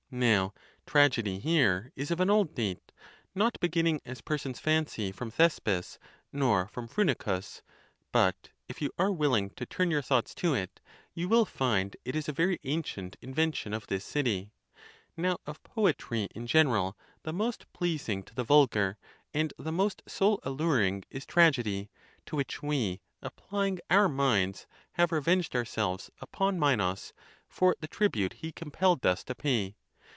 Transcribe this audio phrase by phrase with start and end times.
[0.13, 0.53] Now
[0.85, 2.91] tragedy here is of an old date,
[3.33, 5.99] not beginning as persons fancy from Thespis,
[6.33, 7.61] nor from Phrynichus;
[8.11, 10.81] but, if you are willing toturn your thoughts to it,
[11.13, 14.51] you will find it is a very ancient invention of this city.
[15.11, 18.97] [17.| Now, of poetry (in general), the most pleasing to the vulgar
[19.33, 21.89] and the most soul alluring is tragedy;
[22.25, 24.67] to which we, applying our minds,?
[24.95, 27.13] have revenged ourselves upon Minos,
[27.47, 29.77] for the tribute he com pelled us to pay.